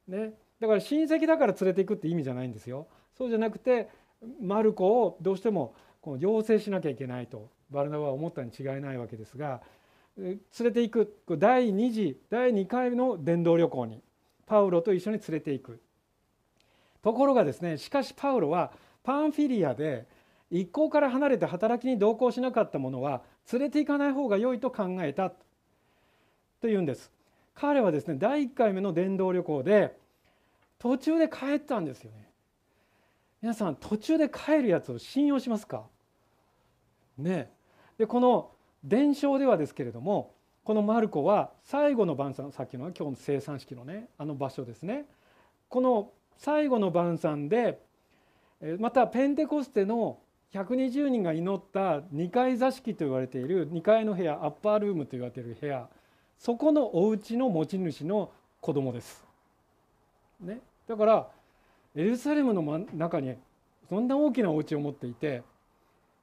[0.08, 0.32] ね。
[0.58, 2.86] だから親戚だから連れていくって意味じゃないんですよ。
[3.16, 3.88] そうじゃなくて
[4.40, 9.60] マルコをどうしてもこの要請しなきゃいけないとバルナバは思ったに違いないわけですが
[10.16, 11.14] 連れていく。
[11.38, 14.02] 第2次第2回の伝道旅行に
[14.46, 15.80] パウロと一緒に連れていく。
[17.02, 18.72] ところがですねしかしパウロは
[19.04, 20.06] パンフィリアで
[20.50, 25.32] 一行から離れて働きに同行しなかった者は連れて行かない方が良いと考えた。
[26.60, 27.12] というんです。
[27.54, 29.98] 彼はですね第1回目の伝道旅行で
[30.78, 32.30] 途中で帰ったんですよね。
[33.42, 35.84] 皆さん途中で帰るやつを信用しますか？
[37.18, 37.50] ね
[37.98, 38.50] でこの
[38.86, 40.32] 伝承ではですけれども
[40.64, 45.04] このマルコは最後の晩餐さっきの今日の生産式のねあの場所ですね。
[45.68, 47.80] この最後の晩餐で
[48.78, 50.18] またペンテコステの
[50.52, 55.88] 120人が祈った2階座敷と言われている2階の部屋アッパールームと言われている部屋
[56.38, 59.24] そこのお家の持ち主の子供です。
[60.40, 61.28] ね、だから
[61.94, 63.34] エルサレムの中に
[63.88, 65.42] そんな大きなお家を持っていて、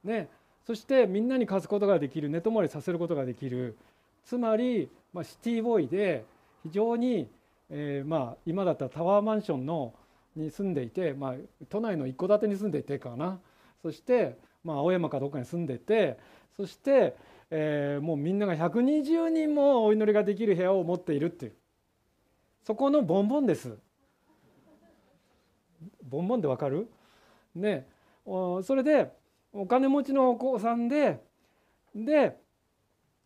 [0.03, 0.29] ね、
[0.65, 3.75] そしてみんなに貸すことができる寝泊まりさせることができる。
[4.23, 6.23] つまり、まあ、シティボーイで
[6.63, 7.27] 非常に、
[7.69, 9.93] えー、まあ今だったらタワーマンションの
[10.35, 11.33] に住んでいて、まあ、
[11.69, 13.39] 都内の一戸建てに住んでいてかな。
[13.81, 16.17] そして、まあ、青山かどっかに住んでて
[16.55, 17.15] そして、
[17.51, 21.53] えー、もうみんなが120人もお祈りができる部屋を持っているっていう。
[22.63, 23.77] そこのボンボンです。
[26.09, 26.89] ボンボンでわかる？
[27.53, 27.85] ね。
[28.25, 29.11] それで
[29.53, 31.23] お金持ちのお子さんで
[31.95, 32.37] で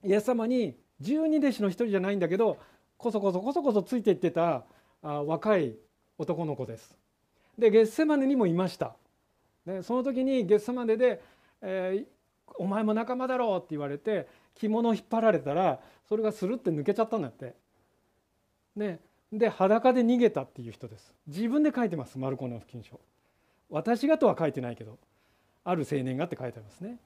[0.03, 2.57] イエス様に十二弟子の一人じゃないんだけど
[2.97, 4.63] こそこそこそこそついていってた
[5.01, 5.75] あ若い
[6.17, 6.95] 男の子です。
[7.57, 8.95] でゲッセマネにもいました。
[9.65, 11.21] でその時にゲッセマネで、
[11.61, 12.07] えー
[12.57, 17.55] 「お前も仲間だろう」って言われて着物を引っ張られたらそれがスルって抜けちゃったんだって。
[18.75, 18.99] ね、
[19.31, 21.13] で裸で逃げたっていう人です。
[21.25, 22.99] 自分で書いてますマルコの福音書。
[23.69, 24.97] 私がとは書いてないけど
[25.69, 26.97] ある青年がって書いてありますね。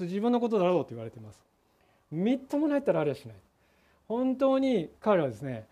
[0.00, 1.38] 自分のことだろうと言われています。
[2.10, 3.36] みっともないったらありゃしない。
[4.08, 5.66] 本当に彼はですね、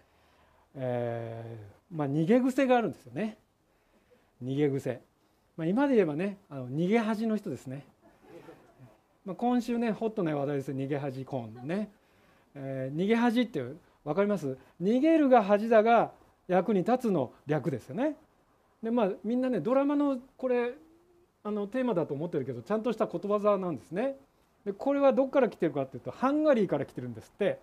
[0.76, 3.36] えー、まあ、逃げ癖があるんですよね。
[4.44, 5.00] 逃げ癖、
[5.56, 7.84] まあ、今で言えばねあの逃げ恥の人ですね、
[9.24, 11.90] まあ、今週ねホットな話題です逃げ恥コーンね、
[12.54, 13.64] えー、逃げ恥って
[14.04, 14.58] 分かります？
[14.80, 16.12] 逃げるが恥だが
[16.46, 18.14] 役に立つの略ですよね。
[18.82, 20.74] でまあみんなねドラマのこれ
[21.46, 24.16] あのテーマだと思ってるけどちゃんとしたことわざなんですね。
[24.64, 27.60] でこれはどこから来てるかっていうとハンガリーから来てるんですって。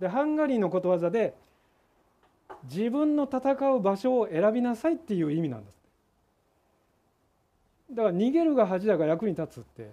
[0.00, 1.34] でハンガリーのことわざで
[2.64, 5.74] 自分の戦う場所を選びなさいっていう意味なんです
[7.94, 9.90] だから逃げるが恥だが役に立つって。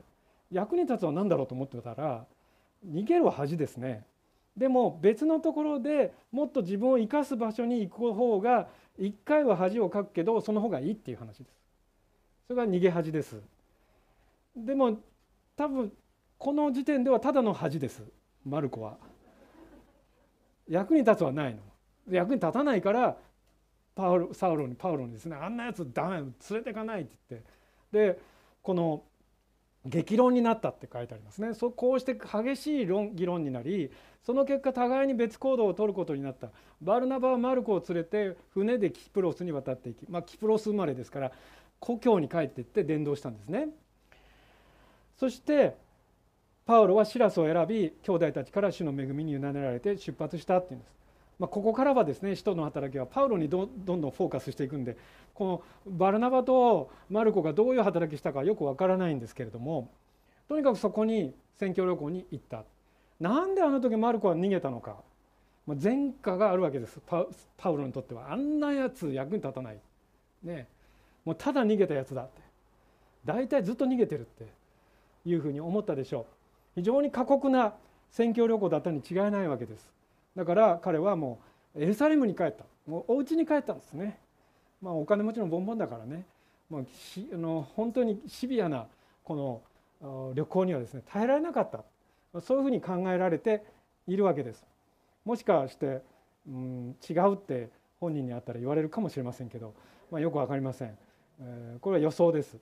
[0.50, 2.26] 役に立つは何だろうと思ってたら
[2.90, 4.06] 逃げるは恥ですね。
[4.56, 11.61] でも別のところでもっと自分を生かす場所に行く方が一回は恥をかくけどその方がいいっていう話です。
[12.52, 13.38] それが逃げ恥です。
[14.54, 15.00] でも
[15.56, 15.90] 多分
[16.38, 18.04] この時点ではただの恥です。
[18.46, 18.98] マルコは。
[20.68, 21.62] 役に立つはないの。
[22.10, 23.16] 役に立たないから
[23.96, 27.48] パウロサウロにパウロにですねあんなやつダメ連れてかないって言って。
[28.16, 28.20] で
[28.62, 29.02] この
[29.86, 31.54] 激論になったって書いてありますね。
[31.54, 33.90] そこうして激しい論議論になり
[34.24, 36.50] その結果互いに別行動を取ることになった。
[36.82, 41.32] バルナバはマルコを連れて船でキプロスに渡っていき、まあ、キプロス生まれですから
[41.82, 43.68] 故郷に帰ってって伝道したんですね。
[45.18, 45.76] そして
[46.66, 50.92] パウロはシラスを選び兄弟たちから主の恵みに委ねられて出発したっていうんです。
[51.40, 54.96] まあ、ここからはですね使徒の働きはパウロにどんどんフォーカスしていくんで
[55.34, 59.90] このバルナバとマルコがどういう働きしたかよくわからないんですけれども
[60.48, 62.64] とにかくそこに宣教旅行に行った。
[63.20, 64.98] なんであの時マルコは逃げたのか、
[65.66, 67.00] ま、前科があるわけです。
[67.08, 68.34] パウロにとっては。
[68.34, 69.80] あんなやつ役に立たない。
[70.44, 70.68] ね。
[71.26, 72.42] もうただ逃げたやつだって。
[73.26, 74.46] 大体ずっと逃げてるって
[75.26, 76.26] いうふうに思ったでしょう。
[76.76, 77.74] 非常に過酷な
[78.12, 79.90] 宣教旅行だったに違いないわけです。
[80.36, 81.40] だから彼はも
[81.76, 82.66] うエルサレムに帰った。
[82.88, 84.18] もうお家に帰ったんですね、
[84.82, 86.26] まあ、お金持ちのボンボンだからね、
[86.70, 88.88] まあ、しあの本当にシビアな
[89.24, 89.62] こ
[90.02, 91.84] の旅行にはですね耐えられなかった。
[92.42, 93.64] そういうふうに考えられて
[94.08, 94.66] いるわけです。
[95.26, 96.02] もしかして、
[96.48, 99.74] うん、違うって本人に会ったら言われるかもしれませんけど、
[100.10, 100.98] まあ、よく分かりません、
[101.42, 102.58] え、これは予想です。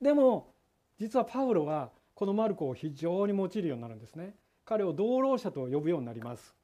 [0.00, 0.52] でも
[0.98, 4.34] 実はパウロはこのマルコを非常に用いるようになるんですね。
[4.64, 6.54] 彼を道路者と呼ぶようになります。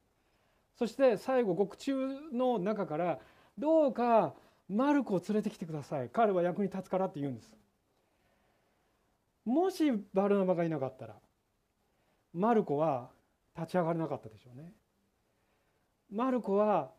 [0.75, 1.95] そして最後獄中
[2.31, 3.19] の中から
[3.57, 4.33] どうか
[4.67, 6.09] マルコを連れてきてください。
[6.09, 7.51] 彼は役に立つからって言うんです。
[9.45, 11.15] もしバルナバがいなかったら
[12.33, 13.09] マルコは
[13.55, 14.71] 立ち上がれなかったでしょうね。
[16.11, 16.91] マルコは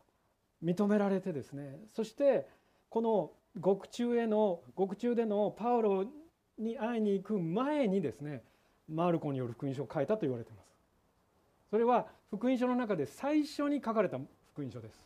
[0.63, 1.79] 認められてですね。
[1.93, 2.47] そして
[2.89, 6.05] この獄中への獄中でのパウロ
[6.59, 8.43] に会いに行く前にですね
[8.89, 10.67] マルコによる福音書を書いたと言われています。
[11.71, 14.19] それは福音書の中で最初に書かれた
[14.53, 14.99] 福音書です。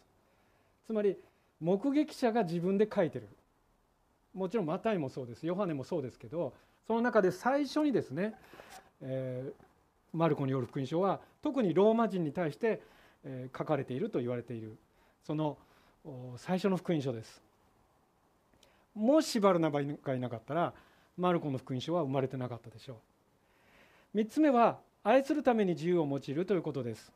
[0.86, 1.16] つまり
[1.60, 3.28] 目撃者が自分で書いてる。
[4.34, 5.46] もちろんマタイもそうです。
[5.46, 6.52] ヨハネもそうですけど
[6.86, 8.34] その中で最初にですね、
[9.02, 9.52] えー、
[10.16, 12.82] マルコによる福音書は特にローマ人に対して、
[13.24, 14.76] えー、書かれていると言われている
[15.24, 15.58] その
[16.36, 17.42] 最初の福音書です。
[18.98, 20.74] もしバルナバがいなかったら
[21.16, 23.00] マルコの福音書は生まれてなかったでしょ
[24.14, 24.18] う。
[24.18, 27.12] 3つ目は愛するために自由を用いるということです。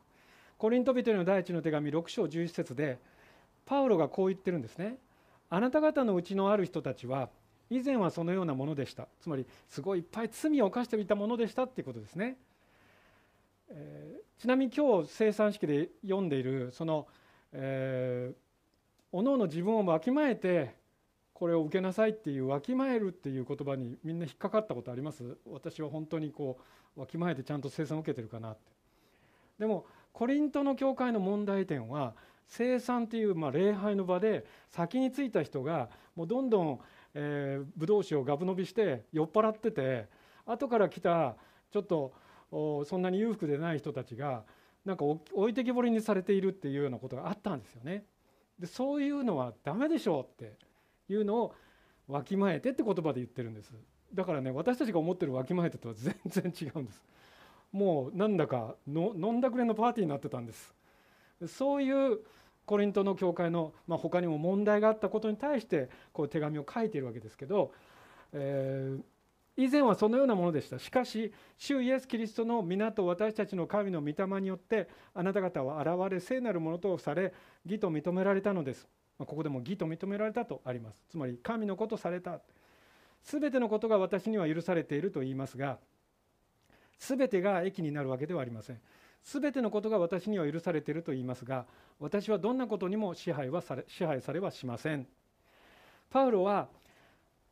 [0.57, 2.99] コリント人への第一の手紙6章11節で
[3.65, 4.97] パウロがこう言ってるんですね。
[5.49, 7.29] あなた方のうちのある人たちは
[7.69, 9.07] 以前はそのようなものでした。
[9.19, 12.37] つまりすごいいっぱい罪を犯していたものでしたっていうことですね、
[13.69, 17.07] えー、ちなみに今日生産式で読んでいるその、
[17.51, 18.35] えー、
[19.11, 20.81] おのおの自分をわきまえて
[21.33, 25.23] これを受けなさいっていうわきまえるっていう言葉にみんな引っかかったことあります？
[25.51, 26.59] 私は本当にこ
[26.95, 28.61] うわきまえてちゃんと生産を受けてるかなって
[29.59, 32.13] でもコリントの教会の問題点は
[32.47, 36.79] 生産っていうまあ礼拝の場で先に着いた人がもうどんどん、
[37.15, 40.07] えー、ブドウ酒をガブ飲みして酔っ払ってて
[40.45, 41.35] 後から来た
[41.71, 42.13] ちょっと
[42.85, 44.43] そんなに裕福でない人たちが
[44.85, 48.03] なんか置いてきぼりにされているっていうようなことがあったんですよね。
[48.59, 50.53] でそういうのはダメでしょうって
[51.09, 51.55] いうのを
[52.07, 53.71] わきまえてって言葉で言ってるんです。
[54.13, 57.03] だからね私たちが思ってるわきまえてとは全然違うんです。
[57.71, 60.73] もうなんだかの飲んだくれのパーティーになってたんです。
[61.47, 62.19] そういう
[62.65, 67.73] コリントの教会の、まあ、他にも問題があったことに対してこう手紙を書いているわけですけど、
[68.31, 70.79] えー、以前はそのようなものでした。
[70.79, 77.33] しかし主イエス・キリストの皆と私たちの神の御霊によってあなた方は現れ聖なるものとされ
[77.65, 78.87] 義と認められたのです。
[79.19, 81.03] ここでも義と認められたとあります。
[81.09, 82.39] つまり神のことされた。
[83.23, 85.77] 全てのことが私には許されていると言いますが
[86.99, 88.81] 全てが益になるわけではありません。
[89.23, 91.65] 全てのことが私には許されていると言いますが
[92.01, 95.07] 私はどんなことにも支配はされ支配されはしません。
[96.09, 96.67] パウロは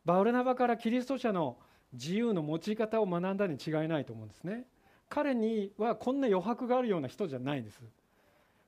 [0.04, 1.56] バウルナバからキリスト者の
[1.94, 4.66] 自由の持ち方を学んだに違いないと思うんですね。
[5.08, 7.80] 彼にはこんな余白があるような人じゃないんです。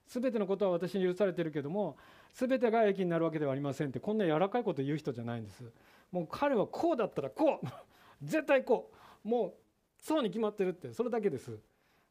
[0.08, 1.96] 全てのことは私に許されているけども
[2.34, 5.64] 全てが益になるわけではありませんってこんな柔らかいこと言う人じゃないんです。
[6.10, 7.66] もう彼はこうだったらこう。
[8.22, 8.90] 絶対こ
[9.24, 9.28] う。
[9.28, 9.54] もう
[10.02, 11.58] そうに決まってるってそれだけです。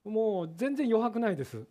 [0.04, 1.66] もう全然余白ないです。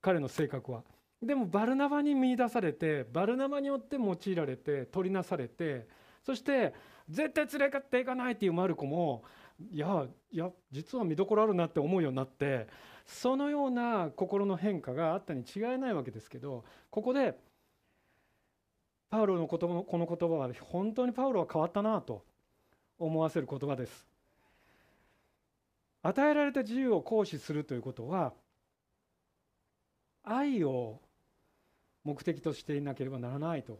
[0.00, 0.82] 彼の性格は。
[1.22, 5.86] でもバルナバに見出されてバルナバによって用いられて取りなされて
[6.22, 6.74] そして
[7.08, 9.24] 絶対連れていかないっていうマルコも
[9.72, 12.66] いやいや実は見どころあるなって思うようになって
[13.06, 17.38] そのような心の変化があったに違いないわけですけどここで
[19.10, 22.24] パウロの言葉この言葉は本当にパウロは変わったなと
[22.98, 24.06] 思わせる言葉です。
[26.02, 28.34] 与えられた自由を行使するということは
[30.22, 31.00] 愛を
[32.04, 33.78] 目的としていなければならないと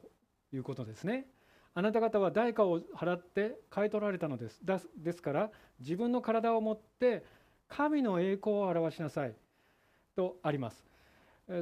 [0.52, 1.26] いうことですね。
[1.74, 4.60] あなた方は代価を払って買い取られたのです。
[4.96, 7.24] ですから自分の体を持って
[7.68, 9.34] 神の栄光を表しなさい
[10.16, 10.93] とあります。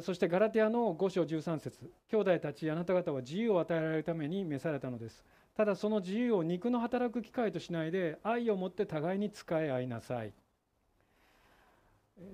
[0.02, 1.90] そしてガラティアの5章13節。
[2.08, 5.24] 兄弟たちあなた方は自由を与えられるために召されたのです。
[5.56, 10.32] ただその自由を肉の働く機会としないで愛を持って互いに使い合いなさい。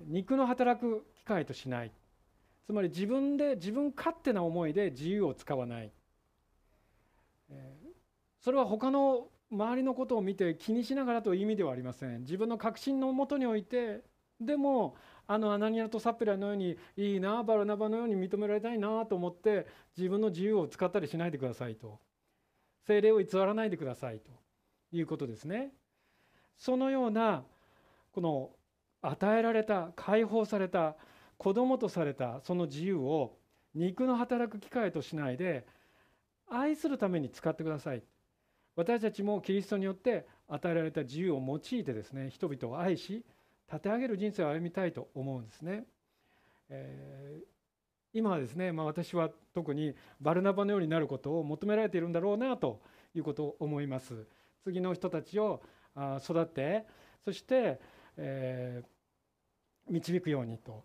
[0.07, 1.91] 肉の働く機会としない。
[2.67, 5.91] つまり自分で自分勝手な思いで自由を使わない。
[8.41, 12.19] それは他の周りのことを見て気にしながらという意味ではありません。
[12.19, 14.03] 自分の確信のもとにおいて
[14.39, 14.95] でも
[15.31, 21.99] あのアナニアとサプラのようにいいなバルナバのように認められたいなと思って自分の自由を使ったりしないでくださいと。
[22.87, 24.31] 精霊を偽らないでくださいと。
[24.91, 25.71] いうことですね。
[26.57, 27.43] そのような
[28.11, 28.49] この
[29.03, 30.95] 与えられた解放された
[31.37, 33.37] 子供とされたその自由を
[33.75, 35.67] 肉の働く機会としないで
[36.49, 38.01] 愛するために使ってください。
[38.75, 43.23] 私たちもキリストによって与えられた自由を用いてですね人々を愛し
[43.71, 45.83] 立て上げる人生を歩みたいと思うんですね。
[46.69, 47.43] えー、
[48.13, 52.81] 今はですね、まあ、私は特にバルナバのようになることを求められているんだろうなと
[53.15, 54.25] いうことを思います。
[54.63, 55.61] 次の人たちを
[56.21, 56.85] 育て
[57.25, 57.79] そして、
[58.17, 60.83] えー、導くようにと、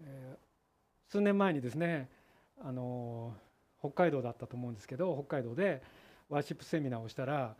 [0.00, 2.08] えー、数年前にですね
[2.62, 3.34] あの
[3.78, 5.82] 北海道だったと思うんですけど北海道で
[6.28, 7.54] ワーシップセミナーをしたら、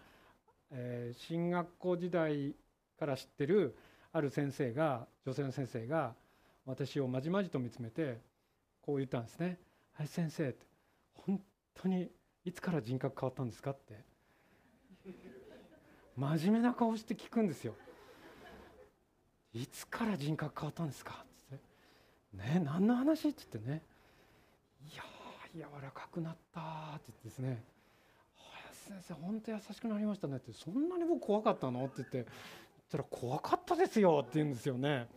[0.70, 2.54] えー、進学校時代
[2.98, 3.76] から知ってる
[4.14, 6.14] ある先生が女性の先生が
[6.64, 8.20] 私をまじまじと見つめて
[8.80, 9.58] こう言ったんですね
[9.92, 10.64] 「はい先生」って
[11.26, 11.42] 「本
[11.74, 12.08] 当に
[12.44, 14.04] いつから人格変わったんですか?」って
[16.16, 17.74] 真面目な顔して聞くんですよ。
[19.52, 21.24] いつから人格変わったんですか？
[21.52, 23.28] ってね何の話？
[23.28, 23.82] って言ってね
[24.92, 25.02] いや
[25.54, 27.64] 柔らかくなったって言ってですね
[28.36, 31.84] 林先生本当優しくなりましたねってそんなに僕怖かったの？
[31.84, 32.30] って言って。
[32.94, 35.08] たら怖かったですよって言うんですよね。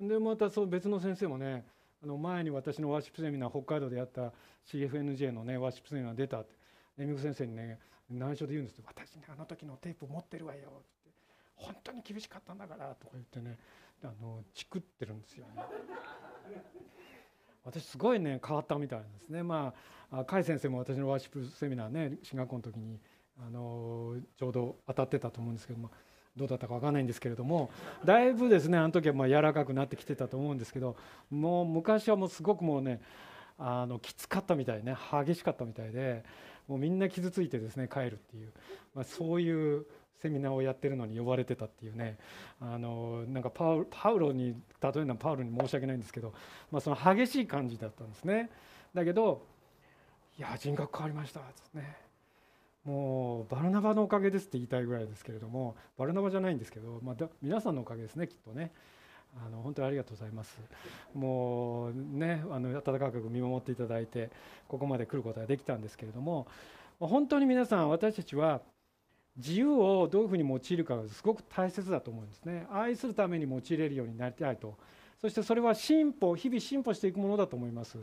[0.00, 1.64] でまたそう別の先生もね
[2.02, 4.32] あの前に私のワーシップセミナー北海道でやった
[4.66, 6.54] CFNJ のねワーシップセミナー出たって
[6.98, 7.78] 恵美子先生にね
[8.10, 11.10] 内緒で言うんですよ「私ねあの時のテープ持ってるわよ」って
[11.56, 13.58] 本当に厳しかったんだから」とか言ってね
[14.02, 15.62] あのチクってるんですよね。
[17.64, 19.42] 私すごいね変わったみたいですね。
[19.44, 19.72] ま
[20.10, 22.98] あ甲斐先生も私のワーシップセミナーね進学校の時に
[23.38, 25.90] あのちょうど当たってたと思うんですけども
[26.36, 27.70] どうだったか分かんないんですけれども
[28.04, 30.96] だいぶですねあの時はまあ柔らかくなってきてたと思うんですけど
[31.30, 33.00] もう昔はもうすごくもうね
[33.58, 36.24] あのきつかったみたいね激しかったみたいで
[36.66, 38.52] もうみんな傷ついてですね帰るっていう、
[38.94, 39.86] まあ、そういう
[40.22, 42.16] セミナーをやってるのに呼ばれてたっていうね
[42.60, 46.32] あのなんかパウロに例えるのはパウロに申し訳ないんですけど、
[46.70, 48.48] まあ、その激しい感じだったんですね。
[48.94, 49.44] だけど
[50.38, 52.11] 「いや人格変わりました」っつってね。
[52.84, 58.72] もうバルナバのおかげですって言いたいぐらいですけれどもバルナバじゃないんですけど、まあ、皆さんのおかげですねきっとね。
[59.34, 60.58] あの本当にありがとうございます。
[61.14, 64.30] もうねあの温かく見守っていただいて
[64.68, 66.46] ここまで来ることができたんですけれども
[67.00, 68.60] 本当に皆さん私たちは
[69.36, 72.66] 自由をどういうふうに用いるかがすごく大切だと思うんですね。
[72.70, 74.76] 愛するために用いれるようになりたいと。
[75.18, 77.96] そしてそれは進歩日々進歩していくものだと思います。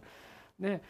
[0.58, 0.82] ね。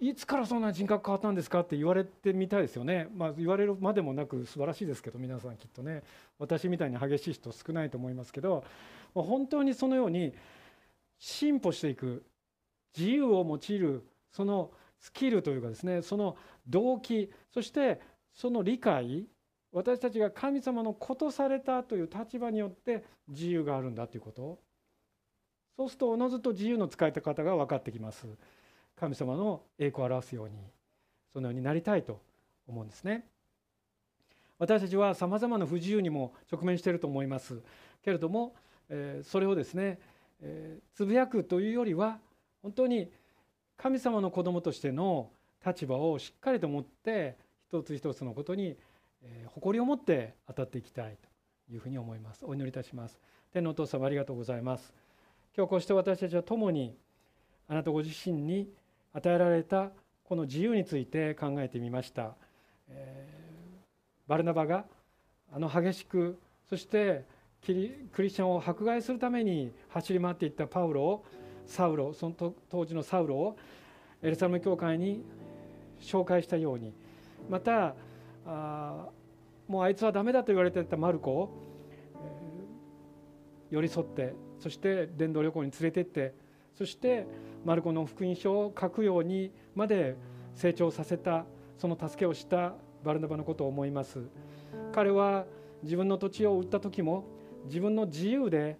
[0.00, 6.02] いつからそんな人格変わったんですかって言われてみたいですよね、まあ、言われるまでもなく素晴らしいですけど皆さんきっとね。
[6.38, 8.64] 私みたいに激しい人少ないと思いますけど
[9.14, 10.34] 本当にそのように
[11.18, 12.24] 進歩していく
[12.96, 16.36] 自由を用いるそのスキルというかですねその
[16.66, 18.00] 動機そして
[18.34, 19.26] その理解
[19.72, 24.58] 私たちが神様のことされたという立場によって自由があるんだということ。
[25.76, 28.26] そうするとおのずと自由の使い方が分かってきます。
[28.96, 30.54] 神様の栄光を表すように
[31.32, 32.20] そのようになりたいと
[32.68, 33.26] 思うんですね。
[34.58, 37.60] 私たちはさまざまな不自由にも直面していると思います。
[38.04, 38.54] けれども
[39.22, 39.98] それをですね
[40.94, 42.18] つぶやくというよりは
[42.62, 43.10] 本当に
[43.76, 45.30] 神様の子供としての
[45.64, 47.36] 立場をしっかりと持って
[47.68, 48.76] 一つ一つのことに
[49.46, 52.44] 誇りを持って当たっていきたいというふうに思います。
[52.44, 53.18] お祈りいたします。
[53.52, 54.92] 天のお父様ありがとうございます。
[55.56, 56.96] 今日こうして私たちは共に
[57.68, 58.68] あなたご自身に
[59.14, 59.90] 与えられた
[60.24, 62.34] この自由について考えてみました、
[62.88, 64.84] えー、バルナバが
[65.52, 66.38] あの激しく
[66.68, 67.24] そして
[67.62, 67.72] ク
[68.22, 71.24] リスチャンを迫害するために走り回っていったパウロを
[71.66, 73.56] サウロその当時のサウロを
[74.22, 75.24] エルサレム教会に
[76.00, 76.92] 紹介したように
[77.48, 77.94] また
[78.46, 79.06] あ
[79.68, 81.48] もうあいつはダメだと言われてたマルコを、
[83.70, 86.34] 寄り添ってそして伝道旅行に連れてって
[86.74, 87.26] そして
[87.64, 90.16] マルコの福音書を書くようにまで
[90.54, 91.44] 成長させた
[91.78, 94.20] その助けをしたバルナバのことを思います。
[94.92, 95.44] 彼は
[95.82, 97.24] 自分の土地を売った時も
[97.66, 98.78] 自分の自由で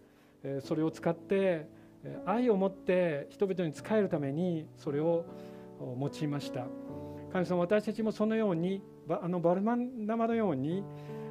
[0.61, 1.66] それを使って
[2.26, 5.24] 愛を持って人々に仕えるためにそれを
[5.80, 6.66] 用いました。
[7.32, 10.84] 神様私たちもそのようにあのバルマンナマのように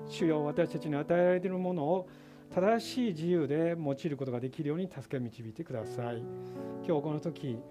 [0.08, 2.08] 主よ私たちに与えられているものを
[2.54, 6.18] 正しい自由で用いることができるように助けを導いてください。
[6.86, 7.62] 今日この時本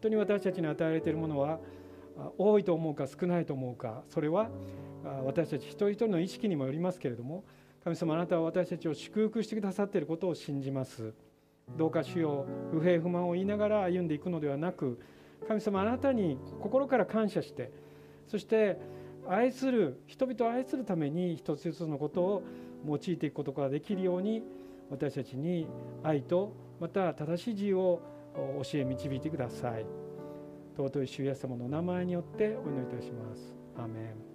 [0.00, 1.60] 当に私たちに与えられているものは
[2.36, 4.50] 多いと思うか少ないと思うかそれは
[5.24, 7.44] 私たち一人一人の意識にもよりますけれども
[7.84, 11.12] 神様あなたは私たちを祝福してくださっていることを信じます。
[11.78, 14.98] どうか主よ不平不満を言いながら歩んでいくのではなく
[15.46, 17.70] 神様あなたに心から感謝して
[18.26, 18.78] そして
[19.26, 22.42] 愛する人々を愛するために一つ一つのことを
[22.86, 24.42] 用いていくことができるように
[24.90, 25.66] 私たちに
[26.02, 28.02] 愛とまた正しい自由を
[28.62, 29.86] 教え導いてください。
[30.76, 33.54] 尊い主イエス様の名前によってお祈りいたします。
[33.76, 34.33] アメン。